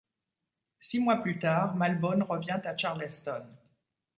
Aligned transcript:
Six 0.79 0.99
mois 0.99 1.17
plus 1.17 1.37
tard 1.37 1.75
Malbone 1.75 2.23
revient 2.23 2.59
à 2.63 2.75
Charleston. 2.75 3.45